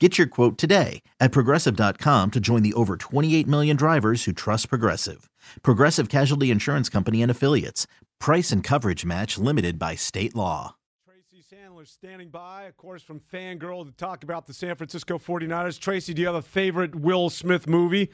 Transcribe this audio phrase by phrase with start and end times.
[0.00, 4.68] Get your quote today at progressive.com to join the over 28 million drivers who trust
[4.68, 5.30] Progressive.
[5.62, 7.86] Progressive Casualty Insurance Company and Affiliates.
[8.18, 10.74] Price and coverage match limited by state law.
[11.06, 15.78] Tracy Sandler standing by, of course, from Fangirl to talk about the San Francisco 49ers.
[15.78, 18.10] Tracy, do you have a favorite Will Smith movie?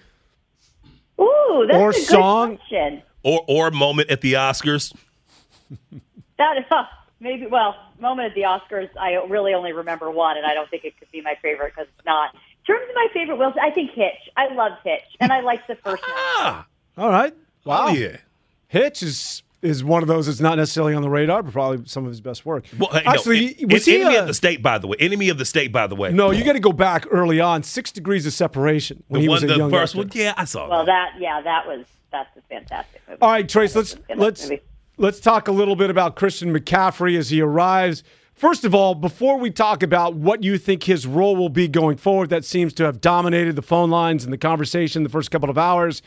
[1.19, 2.57] Ooh, that's Or a good song?
[2.59, 3.03] question.
[3.23, 4.93] or or moment at the Oscars.
[6.37, 7.47] That is huh, oh, maybe.
[7.47, 10.99] Well, moment at the Oscars, I really only remember one, and I don't think it
[10.99, 12.35] could be my favorite because it's not.
[12.35, 14.29] In terms of my favorite Will, I think Hitch.
[14.37, 16.13] I love Hitch, and I like the first one.
[16.17, 16.67] Ah,
[16.99, 17.35] All right.
[17.65, 17.87] Wow.
[17.89, 18.17] oh yeah.
[18.69, 22.05] Hitch is is one of those that's not necessarily on the radar, but probably some
[22.05, 22.65] of his best work.
[22.79, 24.97] Well, hey, Actually, no, was en- he enemy uh, of the state, by the way.
[24.99, 26.11] Enemy of the state, by the way.
[26.13, 27.63] No, you got to go back early on.
[27.63, 29.99] Six degrees of separation when the he one, was a the young first actor.
[30.07, 30.11] one.
[30.15, 31.13] Yeah, I saw Well, that.
[31.15, 33.19] that yeah, that was that's a fantastic movie.
[33.21, 33.77] All right, Trace.
[33.77, 34.63] Let's let's movie.
[35.01, 38.05] Let's talk a little bit about Christian McCaffrey as he arrives.
[38.35, 41.97] First of all, before we talk about what you think his role will be going
[41.97, 45.49] forward, that seems to have dominated the phone lines and the conversation the first couple
[45.49, 46.03] of hours.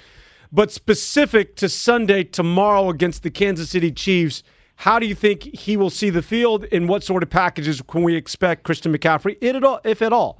[0.52, 4.44] But specific to Sunday tomorrow against the Kansas City Chiefs,
[4.76, 8.04] how do you think he will see the field, and what sort of packages can
[8.04, 9.80] we expect Christian McCaffrey, if at all?
[9.84, 10.40] If at all?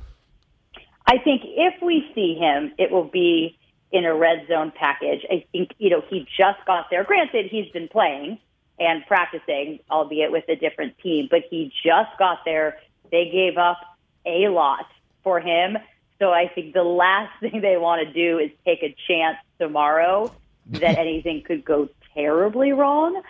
[1.08, 3.58] I think if we see him, it will be
[3.92, 5.24] in a red zone package.
[5.32, 7.04] I think, you know, he just got there.
[7.04, 8.40] Granted, he's been playing
[8.80, 12.78] and practicing, albeit with a different team, but he just got there.
[13.12, 13.78] They gave up
[14.26, 14.86] a lot
[15.24, 15.78] for him.
[16.20, 20.34] So I think the last thing they want to do is take a chance tomorrow
[20.72, 23.22] that anything could go terribly wrong.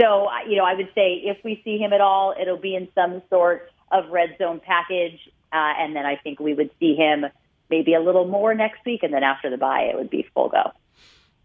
[0.00, 2.74] So, I- you know, I would say if we see him at all, it'll be
[2.74, 5.18] in some sort of red zone package.
[5.52, 7.26] Uh, and then I think we would see him
[7.68, 9.02] maybe a little more next week.
[9.02, 10.72] And then after the bye, it would be full go.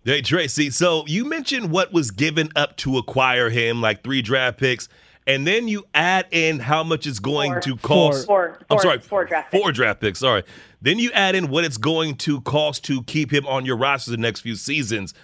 [0.05, 0.69] Hey, Tracy.
[0.69, 4.87] So you mentioned what was given up to acquire him, like three draft picks,
[5.25, 7.61] and then you add in how much it's going Four.
[7.61, 8.27] to cost.
[8.27, 9.63] Four, I'm sorry, four draft picks.
[9.63, 10.19] Four draft picks.
[10.19, 10.43] Sorry.
[10.79, 14.11] Then you add in what it's going to cost to keep him on your roster
[14.11, 15.15] the next few seasons.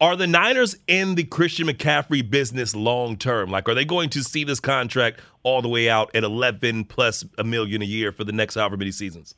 [0.00, 3.50] Are the Niners in the Christian McCaffrey business long term?
[3.50, 7.24] Like, are they going to see this contract all the way out at 11 plus
[7.36, 9.34] a million a year for the next however many seasons?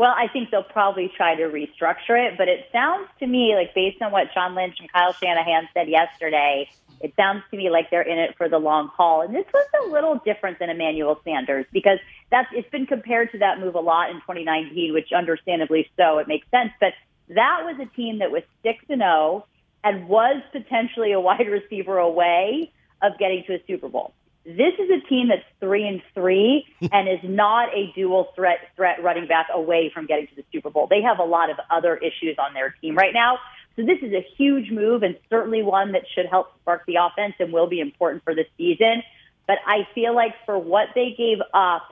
[0.00, 3.74] Well, I think they'll probably try to restructure it, but it sounds to me like
[3.74, 6.70] based on what John Lynch and Kyle Shanahan said yesterday,
[7.02, 9.20] it sounds to me like they're in it for the long haul.
[9.20, 11.98] And this was a little different than Emmanuel Sanders because
[12.30, 16.26] that's it's been compared to that move a lot in 2019, which understandably so, it
[16.26, 16.70] makes sense.
[16.80, 16.94] But
[17.28, 19.44] that was a team that was six and zero
[19.84, 22.72] and was potentially a wide receiver away
[23.02, 24.14] of getting to a Super Bowl.
[24.56, 29.02] This is a team that's three and three and is not a dual threat threat
[29.02, 30.86] running back away from getting to the Super Bowl.
[30.88, 33.38] They have a lot of other issues on their team right now.
[33.76, 37.34] So this is a huge move and certainly one that should help spark the offense
[37.38, 39.02] and will be important for the season.
[39.46, 41.82] But I feel like for what they gave up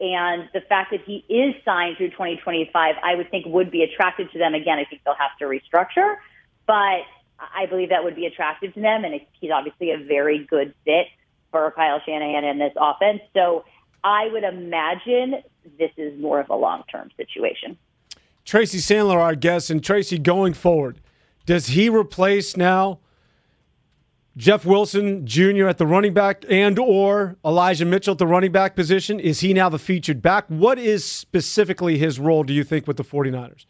[0.00, 4.30] and the fact that he is signed through 2025, I would think would be attractive
[4.32, 4.54] to them.
[4.54, 6.16] Again, I think they'll have to restructure,
[6.66, 7.02] but
[7.38, 9.04] I believe that would be attractive to them.
[9.04, 11.06] And he's obviously a very good fit
[11.50, 13.20] for Kyle Shanahan and this offense.
[13.34, 13.64] So
[14.04, 15.42] I would imagine
[15.78, 17.76] this is more of a long term situation.
[18.44, 21.00] Tracy Sandler, our guest, and Tracy going forward,
[21.44, 22.98] does he replace now
[24.38, 25.66] Jeff Wilson Jr.
[25.66, 29.20] at the running back and or Elijah Mitchell at the running back position?
[29.20, 30.46] Is he now the featured back?
[30.48, 33.66] What is specifically his role, do you think, with the 49ers?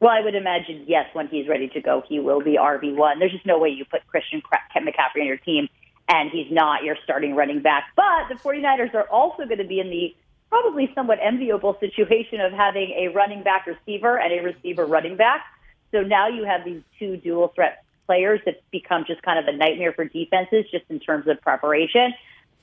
[0.00, 3.18] Well, I would imagine, yes, when he's ready to go, he will be RB1.
[3.18, 4.40] There's just no way you put Christian
[4.76, 5.68] McCaffrey on your team
[6.08, 7.84] and he's not your starting running back.
[7.96, 10.16] But the 49ers are also going to be in the
[10.48, 15.44] probably somewhat enviable situation of having a running back receiver and a receiver running back.
[15.92, 19.56] So now you have these two dual threat players that become just kind of a
[19.56, 22.14] nightmare for defenses just in terms of preparation.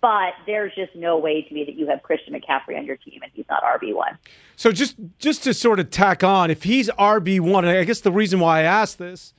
[0.01, 3.21] but there's just no way to me that you have Christian McCaffrey on your team
[3.24, 4.18] and he's not RB one.
[4.56, 8.12] So just just to sort of tack on, if he's RB one, I guess the
[8.12, 9.33] reason why I asked this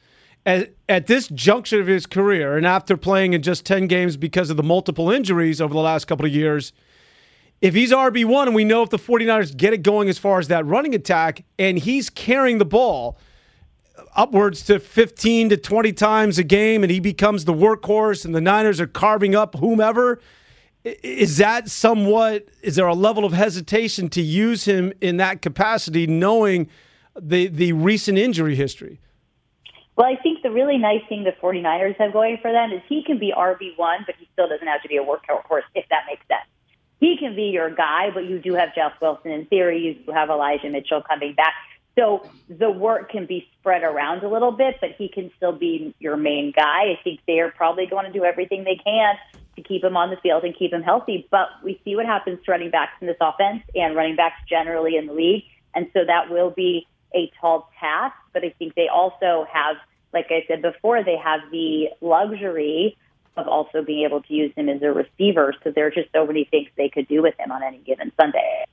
[0.47, 4.49] at, at this juncture of his career, and after playing in just 10 games because
[4.49, 6.73] of the multiple injuries over the last couple of years,
[7.61, 10.49] if he's RB1 and we know if the 49ers get it going as far as
[10.49, 13.19] that running attack and he's carrying the ball
[14.15, 18.41] upwards to 15 to 20 times a game and he becomes the workhorse and the
[18.41, 20.21] Niners are carving up whomever,
[20.85, 26.07] is that somewhat, is there a level of hesitation to use him in that capacity
[26.07, 26.69] knowing
[27.19, 29.01] the, the recent injury history?
[29.97, 33.03] Well, I think the really nice thing the 49ers have going for them is he
[33.03, 36.27] can be RB1, but he still doesn't have to be a workhorse, if that makes
[36.29, 36.47] sense.
[37.01, 39.99] He can be your guy, but you do have Jeff Wilson in theory.
[40.07, 41.55] You have Elijah Mitchell coming back.
[41.99, 45.95] So the work can be spread around a little bit, but he can still be
[45.99, 46.93] your main guy.
[46.93, 49.15] I think they're probably going to do everything they can
[49.57, 51.27] to keep him on the field and keep him healthy.
[51.31, 54.97] But we see what happens to running backs in this offense and running backs generally
[54.97, 55.45] in the league.
[55.75, 56.87] And so that will be
[57.17, 59.77] a tall task, but I think they also have,
[60.13, 62.97] like I said before, they have the luxury
[63.37, 65.55] of also being able to use him as a receiver.
[65.65, 68.13] So there are just so many things they could do with him on any given
[68.19, 68.65] Sunday.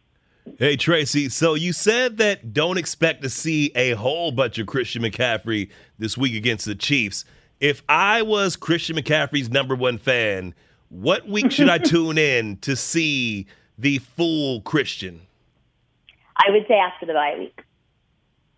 [0.60, 1.30] Hey, Tracy.
[1.30, 6.18] So you said that don't expect to see a whole bunch of Christian McCaffrey this
[6.18, 7.26] week against the Chiefs.
[7.60, 10.54] If I was Christian McCaffrey's number one fan,
[10.90, 13.48] what week should I tune in to see
[13.78, 15.22] the full Christian?
[16.38, 17.62] I would say after the bye week.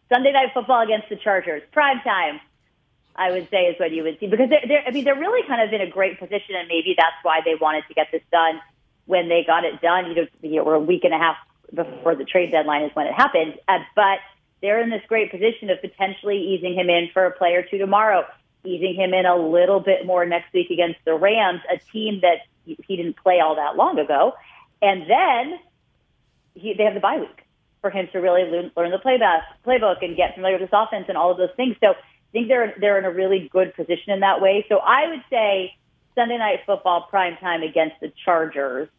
[0.09, 2.39] Sunday night football against the Chargers, prime time.
[3.17, 5.47] I would say is what you would see because they're, they're, I mean they're really
[5.47, 8.21] kind of in a great position, and maybe that's why they wanted to get this
[8.29, 8.59] done
[9.05, 10.07] when they got it done.
[10.07, 11.37] You know, you we're a week and a half
[11.73, 14.19] before the trade deadline is when it happened, uh, but
[14.61, 17.77] they're in this great position of potentially easing him in for a play or two
[17.77, 18.25] tomorrow,
[18.65, 22.39] easing him in a little bit more next week against the Rams, a team that
[22.65, 24.33] he didn't play all that long ago,
[24.81, 25.59] and then
[26.53, 27.44] he, they have the bye week
[27.85, 31.05] for him to really learn, learn the playbook, playbook and get familiar with this offense
[31.07, 31.75] and all of those things.
[31.81, 34.65] So I think they're they're in a really good position in that way.
[34.67, 35.75] So I would say
[36.15, 38.89] Sunday night football prime time against the Chargers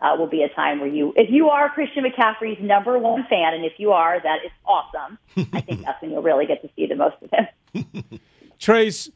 [0.00, 3.54] uh, will be a time where you, if you are Christian McCaffrey's number one fan,
[3.54, 5.16] and if you are, that is awesome.
[5.52, 8.20] I think that's when you'll really get to see the most of him.
[8.58, 9.10] Trace,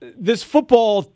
[0.00, 1.12] this football,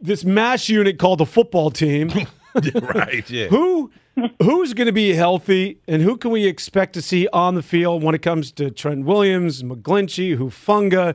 [0.00, 2.10] this mash unit called the football team.
[2.94, 3.28] right.
[3.28, 3.46] Yeah.
[3.50, 3.92] Who
[4.42, 8.02] who's going to be healthy and who can we expect to see on the field
[8.02, 11.14] when it comes to Trent Williams, McGlinchey, Hufanga,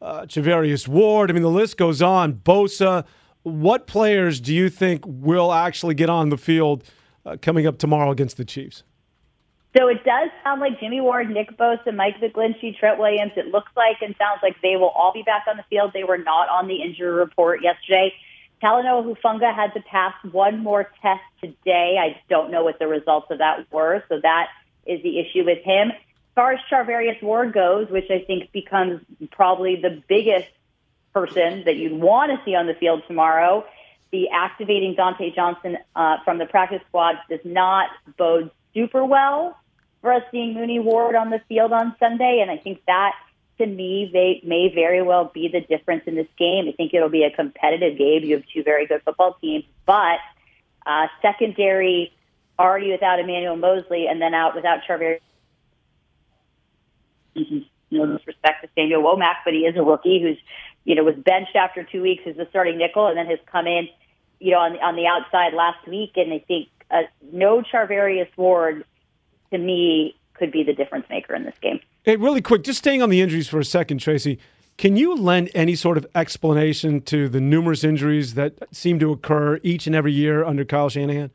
[0.00, 1.30] uh, Charvarius Ward?
[1.30, 2.34] I mean, the list goes on.
[2.34, 3.04] Bosa.
[3.42, 6.84] What players do you think will actually get on the field
[7.24, 8.82] uh, coming up tomorrow against the Chiefs?
[9.76, 13.32] So it does sound like Jimmy Ward, Nick Bosa, Mike McGlinchey, Trent Williams.
[13.36, 15.90] It looks like and sounds like they will all be back on the field.
[15.92, 18.12] They were not on the injury report yesterday.
[18.62, 21.98] Talanoa Hufanga had to pass one more test today.
[22.00, 24.48] I don't know what the results of that were, so that
[24.86, 25.90] is the issue with him.
[25.90, 29.00] As far as Charvarius Ward goes, which I think becomes
[29.30, 30.48] probably the biggest
[31.12, 33.64] person that you'd want to see on the field tomorrow,
[34.10, 39.56] the activating Dontae Johnson uh, from the practice squad does not bode super well
[40.00, 43.14] for us seeing Mooney Ward on the field on Sunday, and I think that
[43.58, 46.68] to me, they may very well be the difference in this game.
[46.68, 48.24] I think it'll be a competitive game.
[48.24, 50.18] You have two very good football teams, but
[50.86, 52.12] uh, secondary
[52.58, 55.20] already without Emmanuel Moseley and then out without Charvarius.
[57.90, 60.38] No disrespect to Samuel Womack, but he is a rookie who's,
[60.84, 63.66] you know, was benched after two weeks as the starting nickel and then has come
[63.66, 63.88] in,
[64.40, 66.12] you know, on the, on the outside last week.
[66.16, 67.02] And I think uh,
[67.32, 68.84] no Charvarius Ward,
[69.50, 71.80] to me, could be the difference maker in this game.
[72.06, 74.38] Hey, really quick, just staying on the injuries for a second, Tracy.
[74.78, 79.58] Can you lend any sort of explanation to the numerous injuries that seem to occur
[79.64, 81.32] each and every year under Kyle Shanahan?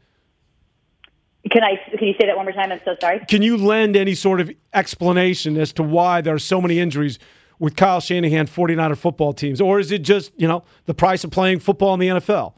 [1.51, 1.75] Can I?
[1.97, 2.71] Can you say that one more time?
[2.71, 3.19] I'm so sorry.
[3.27, 7.19] Can you lend any sort of explanation as to why there are so many injuries
[7.59, 11.31] with Kyle Shanahan 49er football teams, or is it just you know the price of
[11.31, 12.53] playing football in the NFL?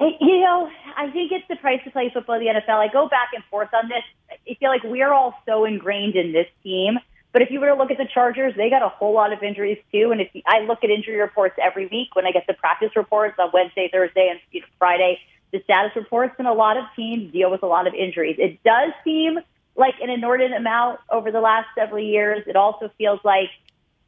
[0.00, 2.78] You know, I think it's the price to play football in the NFL.
[2.78, 4.04] I go back and forth on this.
[4.48, 6.98] I feel like we're all so ingrained in this team.
[7.32, 9.42] But if you were to look at the Chargers, they got a whole lot of
[9.42, 10.10] injuries too.
[10.12, 13.36] And if I look at injury reports every week when I get the practice reports
[13.38, 15.20] on Wednesday, Thursday, and Friday,
[15.52, 18.36] the status reports, and a lot of teams deal with a lot of injuries.
[18.38, 19.38] It does seem
[19.76, 22.44] like an inordinate amount over the last several years.
[22.46, 23.50] It also feels like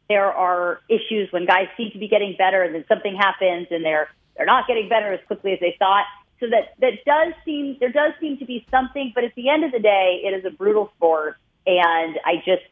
[0.09, 3.85] there are issues when guys seem to be getting better, and then something happens, and
[3.85, 6.07] they're they're not getting better as quickly as they thought.
[6.41, 9.65] So that that does seem there does seem to be something, but at the end
[9.65, 12.63] of the day, it is a brutal sport, and I just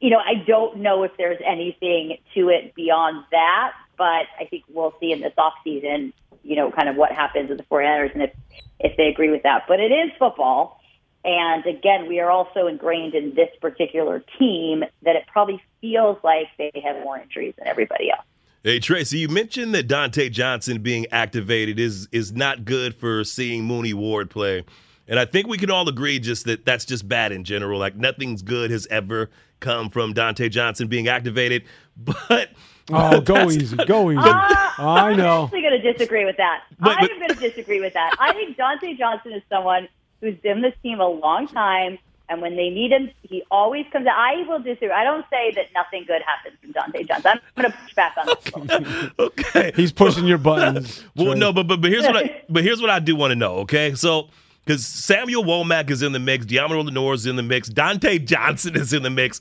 [0.00, 3.72] you know I don't know if there's anything to it beyond that.
[3.96, 6.12] but I think we'll see in this offseason,
[6.42, 8.32] you know, kind of what happens with the 49ers and if,
[8.80, 9.64] if they agree with that.
[9.68, 10.80] But it is football.
[11.24, 16.48] And again, we are also ingrained in this particular team that it probably feels like
[16.58, 18.26] they have more injuries than everybody else.
[18.66, 23.62] Hey Tracy, you mentioned that Dontae Johnson being activated is is not good for seeing
[23.62, 24.64] Mooney Ward play.
[25.06, 27.78] And I think we can all agree just that that's just bad in general.
[27.78, 29.28] Like nothing's good has ever
[29.60, 31.64] come from Dontae Johnson being activated.
[31.96, 32.50] But
[32.90, 34.18] oh, go easy, go easy.
[34.18, 35.42] Uh, I know.
[35.42, 36.64] I'm actually going to disagree with that.
[36.80, 38.16] But, but, I'm going to disagree with that.
[38.18, 39.86] I think Dontae Johnson is someone
[40.20, 41.98] who's been this team a long time.
[42.28, 44.16] And when they need him, he always comes out.
[44.16, 44.90] I will disagree.
[44.90, 47.32] I don't say that nothing good happens from Dontae Johnson.
[47.56, 49.10] I'm going to push back on this.
[49.18, 49.72] okay.
[49.76, 51.04] He's pushing your buttons.
[51.16, 53.36] well, no, but, but but here's what I but here's what I do want to
[53.36, 53.56] know.
[53.56, 54.28] Okay, so
[54.64, 58.76] because Samuel Womack is in the mix, Deommodore Lenoir is in the mix, Dontae Johnson
[58.80, 59.40] is in the mix.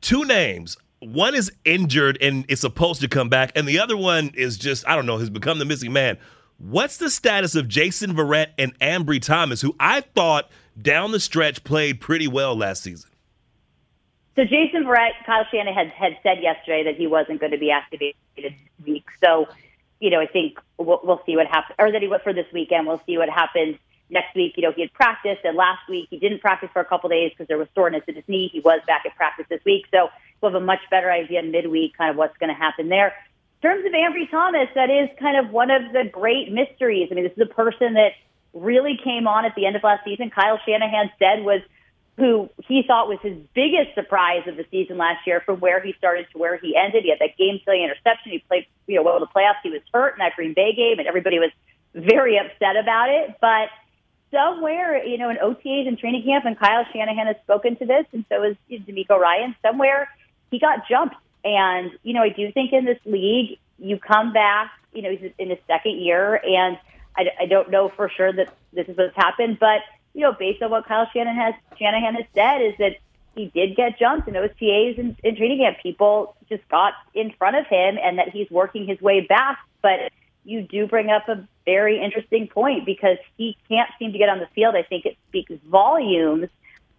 [0.00, 0.76] Two names.
[1.00, 4.86] One is injured and is supposed to come back, and the other one is just
[4.86, 6.18] I don't know has become the missing man.
[6.58, 10.48] What's the status of Jason Verrett and Ambry Thomas, who I thought
[10.80, 13.10] down the stretch played pretty well last season?
[14.34, 17.70] So Jason Verrett, Kyle Shanahan had, had said yesterday that he wasn't going to be
[17.70, 18.52] activated this
[18.86, 19.04] week.
[19.22, 19.46] So,
[20.00, 22.46] you know, I think we'll, we'll see what happens, or that he went for this
[22.52, 22.86] weekend.
[22.86, 23.76] We'll see what happens
[24.08, 24.54] next week.
[24.56, 27.30] You know, he had practiced, and last week he didn't practice for a couple days
[27.30, 28.48] because there was soreness in his knee.
[28.50, 30.08] He was back at practice this week, so
[30.40, 33.14] we'll have a much better idea midweek, kind of what's going to happen there
[33.62, 37.08] In terms of Ambry Thomas, that is kind of one of the great mysteries.
[37.10, 38.12] I mean, this is a person that
[38.54, 40.30] really came on at the end of last season.
[40.30, 41.60] Kyle Shanahan said was
[42.16, 45.94] who he thought was his biggest surprise of the season last year from where he
[45.94, 47.04] started to where he ended.
[47.04, 48.32] He had that game killing interception.
[48.32, 49.62] He played, you know, well in the playoffs.
[49.62, 51.50] He was hurt in that Green Bay game, and everybody was
[51.94, 53.36] very upset about it.
[53.40, 53.70] But
[54.30, 58.04] somewhere, you know, in OTAs and training camp, and Kyle Shanahan has spoken to this,
[58.12, 59.54] and so has DeMeco Ryans.
[59.62, 60.08] Somewhere
[60.50, 64.70] he got jumped and, you know, I do think in this league, you come back,
[64.92, 66.78] you know, he's in his second year, and
[67.16, 69.80] I, I don't know for sure that this is what's happened, but,
[70.14, 72.96] you know, based on what Kyle Shanahan has, Shanahan has said, is that
[73.34, 75.78] he did get jumped in OTAs and in training camp.
[75.82, 79.58] People just got in front of him, and that he's working his way back.
[79.80, 80.12] But
[80.44, 84.38] you do bring up a very interesting point because he can't seem to get on
[84.38, 84.74] the field.
[84.74, 86.48] I think it speaks volumes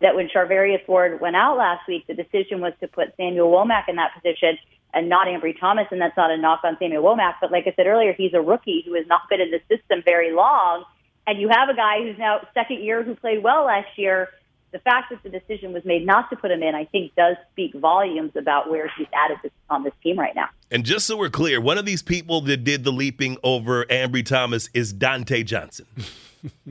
[0.02, 3.88] that when Charvarius Ward went out last week, the decision was to put Samuel Womack
[3.88, 4.58] in that position
[4.94, 5.88] and not Ambry Thomas.
[5.92, 7.36] And that's not a knock on Samuel Womack.
[7.42, 10.02] But like I said earlier, he's a rookie who has not been in the system
[10.04, 10.84] very long.
[11.26, 14.30] And you have a guy who's now second year who played well last year.
[14.72, 17.36] The fact that the decision was made not to put him in, I think, does
[17.52, 20.50] speak volumes about where he's at on this team right now.
[20.72, 24.26] And just so we're clear, one of these people that did the leaping over Ambry
[24.26, 25.86] Thomas is Dontae Johnson.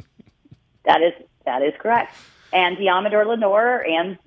[0.85, 1.13] that is
[1.47, 2.13] that is correct
[2.53, 4.19] and Deommodore Lenoir and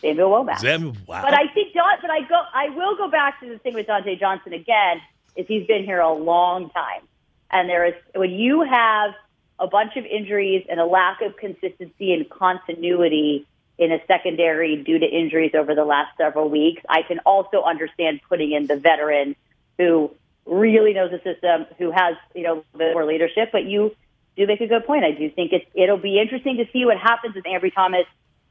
[0.00, 1.06] Samuel Womack.
[1.06, 1.22] Wow.
[1.22, 3.86] But I think Don, but I go I will go back to the thing with
[3.86, 5.00] Dontae Johnson again
[5.36, 7.02] is he's been here a long time.
[7.50, 9.14] And there is when you have
[9.58, 13.46] a bunch of injuries and a lack of consistency and continuity
[13.78, 18.20] in a secondary due to injuries over the last several weeks, I can also understand
[18.28, 19.36] putting in the veteran
[19.78, 20.10] who
[20.46, 23.94] really knows the system, who has, you know, bit more leadership, but you
[24.36, 25.04] do make a good point.
[25.04, 28.06] I do think it's it'll be interesting to see what happens with Ambry Thomas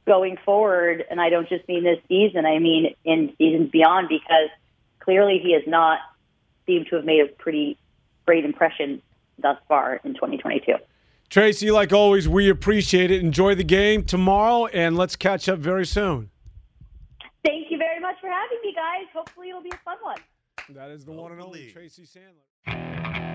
[0.06, 2.46] going forward, and I don't just mean this season.
[2.46, 4.50] I mean in seasons beyond because
[5.00, 6.00] clearly he has not
[6.66, 7.78] seemed to have made a pretty
[8.26, 9.02] great impression
[9.38, 10.74] thus far in 2022.
[11.30, 13.22] Tracy, like always, we appreciate it.
[13.22, 16.30] Enjoy the game tomorrow, and let's catch up very soon.
[17.44, 19.06] Thank you very much for having me, guys.
[19.14, 20.18] Hopefully, it'll be a fun one.
[20.70, 23.35] That is the one and only Tracy Sandler.